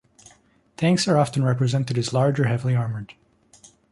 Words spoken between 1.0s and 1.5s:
are often